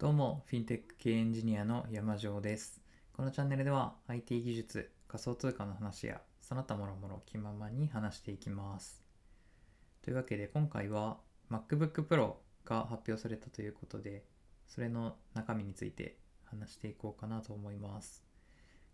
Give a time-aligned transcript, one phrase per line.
[0.00, 2.80] どうも、フィンテック系エンジニアの山城です。
[3.12, 9.04] このチャンネルでは IT 技術、仮想通貨の話やその他もろもろ気ままに話していきます。
[10.00, 11.18] というわけで今回は
[11.50, 14.24] MacBook Pro が発表されたということで、
[14.66, 18.24] それの中身について話していこうかなと思います。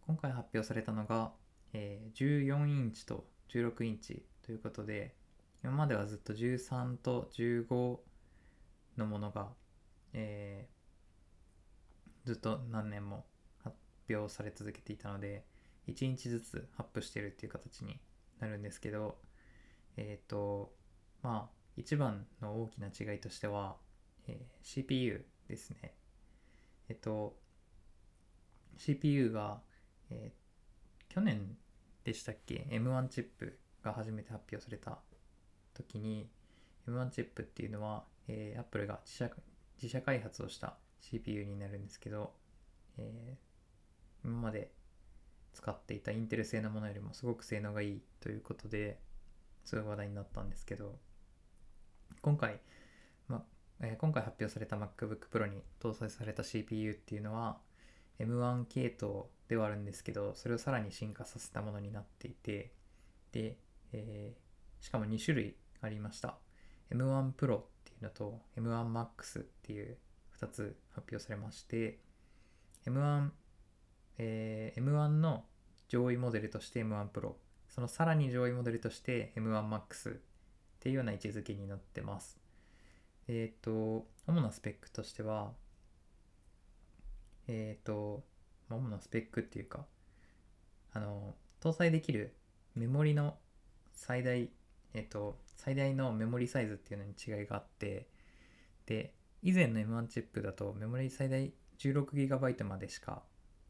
[0.09, 1.31] 今回発表されたのが、
[1.73, 5.15] えー14インチと16インチということで、
[5.63, 7.97] 今まではずっと13と15
[8.97, 9.51] のものが、
[10.13, 10.76] えー
[12.27, 13.25] ずっと何年も
[13.65, 13.75] 発
[14.11, 15.45] 表され続けていたので
[15.89, 17.99] 1日ずつアップしてるっていう形に
[18.41, 19.17] なるんですけど
[19.97, 20.73] えっ、と
[21.23, 23.77] まあ一番の大きな違いとしては、
[24.29, 25.95] えー CPU ですね。
[26.89, 27.37] えっ、と
[28.77, 29.61] CPU が、
[30.11, 30.33] え
[31.09, 31.57] 去年
[32.05, 34.99] でしたっけ？M1 チップが初めて発表された
[35.75, 36.29] 時に
[36.87, 39.31] M1 チップっていうのは、えー Apple が自社
[39.81, 42.33] 自社開発をした CPU になるんですけど、
[42.99, 43.47] えー
[44.25, 44.73] 今まで
[45.53, 48.99] 使っていたインテル製のものよりもすごく性能がいいということで
[49.65, 50.99] すごい話題になったんですけど
[52.23, 52.59] 今回、
[53.29, 53.45] ま
[53.81, 57.59] えー今回発表された MacBook Pro に搭載された CPU っていうのは
[58.19, 62.73] M1 系統ではあるんですけどそれをさらに進化させたものになっていて
[63.31, 63.59] で、
[63.93, 64.47] えー
[64.81, 66.37] しかも2種類ありました。
[66.93, 69.97] M1 Pro っていうのと M1 Max っていう
[70.41, 71.99] 2つ発表されまして
[72.87, 73.31] M1、
[74.19, 75.45] えー M1 の
[75.89, 77.35] 上位モデルとして M1 Pro
[77.69, 80.19] そのさらに上位モデルとして M1 Max っ
[80.81, 82.39] ていうような位置づけになってます。
[83.29, 85.53] えっ、と主なスペックとしては
[87.49, 88.25] えっ、と
[88.71, 89.85] 主なスペックっていうか
[90.93, 92.35] あの搭載できる
[92.75, 93.37] メモリの
[93.93, 94.49] 最大
[94.95, 98.07] えっ、と最大のメモリサイズっていうのに違いがあって
[98.87, 103.23] で以前の M1 チップだとメモリ最大 16GB までしか、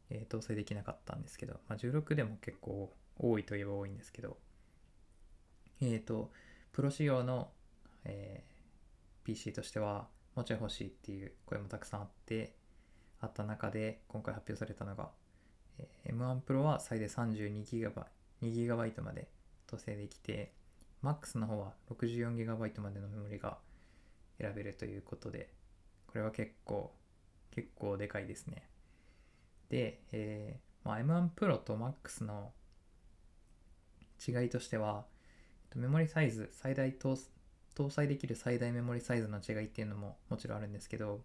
[0.09, 4.37] えー搭載できなかったんですけど、まあ、16でも結構多いといえば多いんですけど
[5.81, 6.31] えっ、と
[6.71, 7.49] プロ仕様の、
[8.05, 8.57] えー
[9.23, 12.55] PC としてはもうちょい欲しいっていう声もたくさんあって
[13.19, 15.09] あった中で今回発表されたのが、
[15.79, 17.91] えー M1 Pro は最大 32GB
[18.41, 19.27] 2GB まで
[19.69, 20.53] 搭載できて
[21.03, 23.57] MAX の方は 64GB までのメモリが
[24.39, 25.49] 選べるということで
[26.07, 26.91] これは結構
[27.51, 28.63] 結構でかいですね。
[29.69, 32.51] で、えーまあ、M1 Pro と MAX の
[34.25, 35.05] 違いとしては
[35.75, 37.17] メモリサイズ最大搭
[37.75, 41.21] 搭載できる最大メモリサイズの違いっていうのももちろんあるんですけど、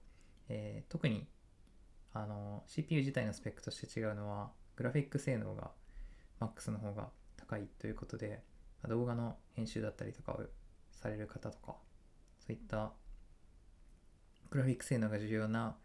[0.48, 1.26] えー特に
[2.14, 5.70] あの CPU 自体のスペックとして違うのはグラフィック性能が
[6.40, 8.42] MAX の方が高いということで
[8.88, 10.42] 動画の編集だったりとかを
[10.92, 11.76] される方とか
[12.38, 12.92] そういった
[14.52, 15.76] グラフィック性能が重要な、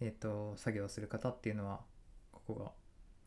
[0.00, 1.80] えー、と作業をする方っていうのは
[2.32, 2.70] ここが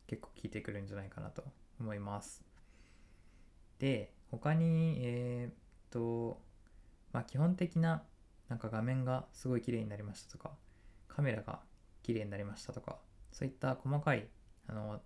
[0.07, 1.43] 結構効いてくるんじゃないかなと
[1.79, 2.43] 思います。
[3.77, 5.53] で他にえっ、
[5.91, 6.41] と
[7.13, 8.01] まあ基本的な
[8.49, 10.51] なんか画面がすごい綺麗になりましたとか
[11.07, 11.59] カメラが
[12.01, 12.97] 綺麗になりましたとか
[13.31, 14.27] そういった細かい
[14.67, 14.99] あの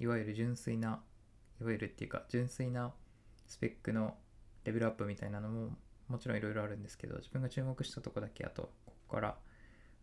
[0.00, 1.00] いわゆる純粋な
[1.60, 2.92] いわゆるっていうか純粋な
[3.46, 4.16] スペックの
[4.64, 5.76] レベルアップみたいなのも
[6.08, 9.36] もちろんいろいろあるんですけど自分が注目したとこだけあとここから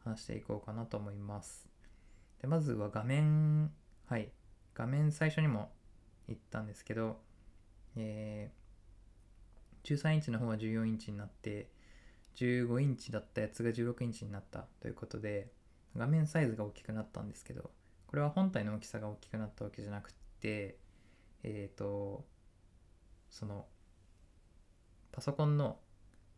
[0.04, 1.68] 話していこうかなと思います。
[2.42, 3.72] でまずは画面
[4.06, 4.32] はい。
[4.76, 5.72] 画面最初にも
[6.28, 7.20] 言ったんですけど
[7.96, 8.64] えー
[9.84, 11.70] 13インチの方は14インチになって
[12.38, 15.52] 15インチだったやつが16インチになったということで
[15.96, 17.70] 画面サイズが大きくなったんですけど
[18.08, 20.78] これは本体の大きさが大きくなったわけじゃなくて
[21.44, 22.24] えっ、と
[23.30, 23.66] その
[25.12, 25.78] パソコンの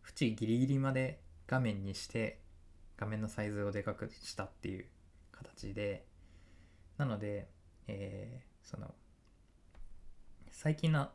[0.08, 2.40] 縁ギリギリまで画面にして
[2.98, 4.86] 画面のサイズをでかくしたっていう
[5.32, 6.06] 形で
[6.98, 7.48] なので、
[7.88, 8.96] えーその
[10.50, 11.10] 最近の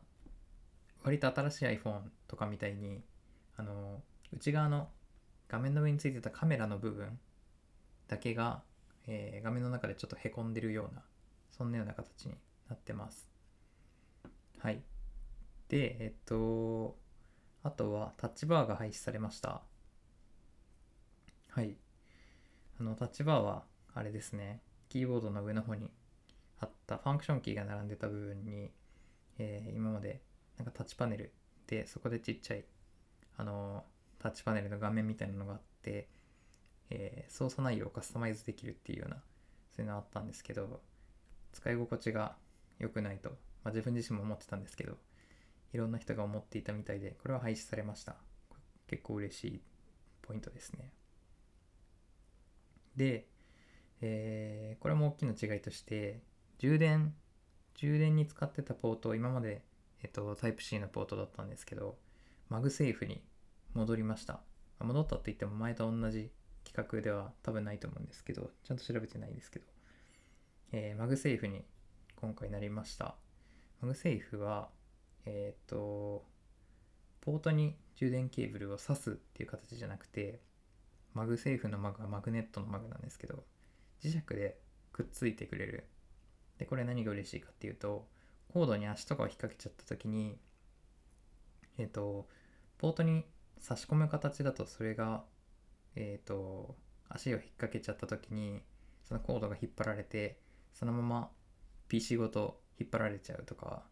[1.03, 3.01] 割と新しい iPhone とかみたいに
[3.57, 4.87] あの内側の
[5.49, 7.19] 画面の上についてたカメラの部分
[8.07, 8.61] だけが、
[9.07, 11.01] えー画面の中でちょっとへこんでるような
[11.51, 12.35] そんなような形に
[12.69, 13.27] なってます。
[14.59, 14.81] はい。
[15.67, 16.95] でえっと
[17.63, 19.61] あとはタッチバーが廃止されました。
[21.49, 21.75] はい。
[22.79, 23.63] あのタッチバーは
[23.93, 24.61] あれですね。
[24.89, 25.89] キーボードの上の方に
[26.59, 28.71] あったファンクションキーが並んでた部分に、
[29.37, 30.21] えー今まで
[30.57, 31.33] なんかタッチパネル
[31.67, 32.65] でそこでちっちゃい
[33.37, 33.85] あの
[34.19, 36.07] タッチパネルの画面みたいなのがあって、
[36.89, 39.17] えー操作内容をカスタマイズできるっていうような
[39.75, 40.81] そういうのあったんですけど
[41.53, 42.35] 使い心地が
[42.79, 43.35] 良くないと、ま
[43.65, 44.97] あ、自分自身も思ってたんですけど
[45.73, 48.15] いろんな人が思っていたみたいでこれは廃止されました。
[48.87, 49.61] 結構嬉しい
[50.21, 50.91] ポイントですね。
[52.95, 53.27] で、
[54.01, 56.21] えーこれも大きな違いとして
[56.57, 57.13] 充電
[57.75, 59.63] 充電に使ってたポート今まで、
[60.03, 61.97] えっと、タイプ C のポートだったんですけど
[62.49, 63.23] MagSafe に
[63.73, 64.41] 戻りました。
[64.79, 66.31] 戻ったって言っても前と同じ
[66.63, 69.65] 規格では多分ないと思うんですけどちゃんと調べてないんですけど、
[70.73, 71.63] えー MagSafe に
[72.15, 73.15] 今回なりました。
[73.81, 74.69] MagSafe は
[75.25, 76.25] えっと
[77.21, 80.41] ポートに充電ケーブルを挿すっていう形じゃなくて
[81.13, 83.43] MagSafe のマグはマグネットのマグなんですけど
[84.01, 84.57] 磁石で
[84.91, 85.87] くっついてくれる。
[86.57, 88.07] でこれ何が嬉しいかっていうと
[88.53, 90.37] コードに足とかを引っ掛けちゃった時に
[91.77, 92.27] えっ、と
[92.77, 93.25] ポートに
[93.57, 95.23] 差し込む形だとそれが
[95.95, 96.75] えっ、と
[97.09, 98.61] 足を引っ掛けちゃった時に
[99.05, 100.39] そのコードが引っ張られて
[100.73, 101.29] そのまま
[101.87, 103.83] PC ごと引っ張られちゃうとか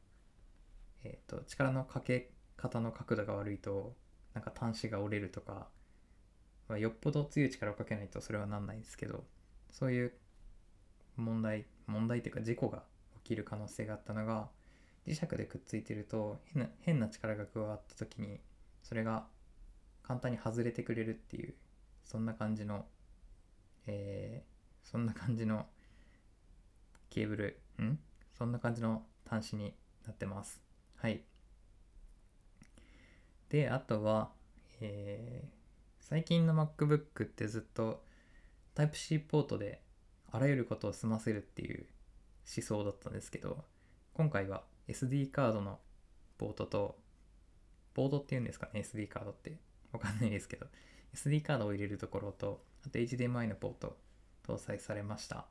[1.03, 3.95] えっ、と力のかけ方の角度が悪いと
[4.33, 5.67] なんか端子が折れるとか、
[6.67, 9.23] まあ、よっぽど強い力をかけないとそれはなんないですけど
[9.71, 10.13] そういう
[11.15, 12.83] 問題問題っていうか事故が
[13.23, 14.49] 起きる可能性があったのが
[15.07, 18.39] 磁石でくっついてると変な変な力が加わった時に
[18.83, 19.25] それが
[20.03, 21.53] 簡単に外れてくれるっていう
[22.03, 22.85] そんな感じの
[23.87, 24.59] えー
[24.89, 25.67] そんな感じの
[27.09, 27.99] ケーブルん？
[28.37, 29.75] そんな感じの端子に
[30.05, 30.68] なってます。
[31.01, 31.23] はい。
[33.49, 34.31] であとは、
[34.81, 35.59] えー
[36.01, 38.03] 最近の MacBook ってずっと
[38.75, 39.79] Type-C ポートで
[40.31, 41.85] あらゆることを済ませるっていう
[42.57, 43.63] 思想だったんですけど
[44.15, 45.79] 今回は SD カードの
[46.39, 46.97] ポートと
[47.93, 49.59] ポートっていうんですかね SD カードって。
[49.91, 50.65] わかんないですけど
[51.13, 53.97] SD カードを入れるところとあと HDMI のポート
[54.47, 55.45] 搭載されました。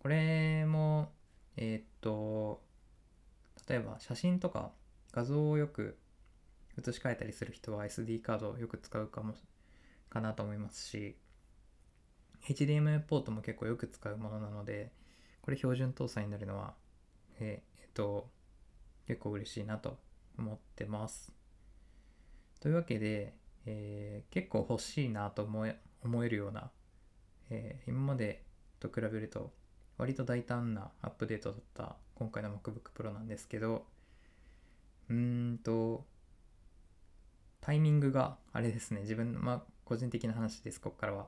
[0.00, 1.12] これも
[1.56, 2.62] えーっと
[3.68, 4.72] 例えば写真とか
[5.12, 5.98] 画像をよく
[6.76, 9.34] 写し替えたりする人は SD カードをよく使うかも
[10.08, 11.16] かなと思いますし
[12.46, 14.92] HDMI ポートも結構よく使うものなので
[15.42, 16.74] これ標準搭載になるのは
[17.40, 18.28] ええっと
[19.06, 19.98] 結構嬉しいなと
[20.38, 21.32] 思ってます。
[22.60, 23.34] というわけで、
[23.66, 26.70] えー結構欲しいなと思え思えるような、
[27.50, 28.44] えー今まで
[28.80, 29.52] と比べると
[29.98, 33.84] 割と大胆なアップデートだった今回の MacBook Pro なんですけど
[35.10, 36.04] うーんと
[37.60, 39.00] タイミングがあれですね。
[39.00, 41.26] 自分のまあ個人的な話ですここからは。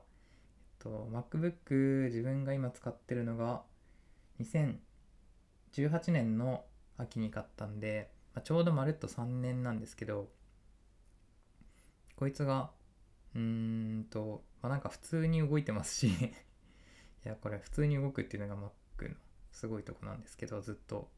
[0.81, 3.63] えっと MacBook 自分が今使ってるのが
[4.39, 6.63] 2018年の
[6.97, 10.29] 秋に買ったんで、まあ、ちょうどまるっと3年なんですけど
[12.15, 12.71] こいつが
[13.35, 16.31] うーんとまあなんか普通に動いてますし い
[17.25, 19.15] やこれ普通に動くっていうのが Mac の
[19.55, 21.09] すごいとこなんですけどずっと。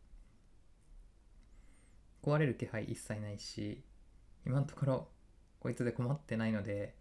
[2.24, 3.82] 壊れる気配一切ないし
[4.46, 5.08] 今のところ
[5.60, 6.94] こいつで困ってないので、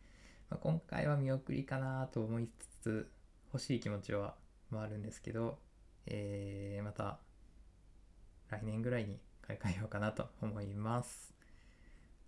[0.51, 3.11] まあ、今回は見送りかなと思いつつ
[3.53, 4.37] 欲しい気持ちは
[4.73, 5.59] あるんですけど、
[6.07, 7.19] えーまた
[8.51, 11.35] 来年ぐらいに買い替えようかなと思います。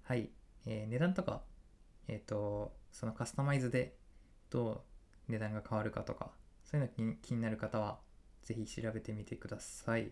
[0.03, 0.31] はい、
[0.67, 1.43] えー値段とか
[2.09, 3.95] えっ、とそのカスタマイズで
[4.51, 4.83] ど
[5.29, 6.31] う値段が変わるかとか
[6.65, 7.99] そういうの気になる方は
[8.49, 10.11] ぜひ調べてみてください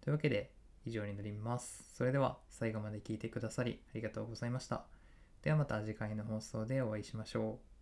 [0.00, 0.50] というわけで
[0.86, 1.84] 以上になります。
[1.94, 4.86] それでは最後まで聞いてくださりありがとうございました。
[5.42, 7.77] ではまた次回の放送でお会いしましょう。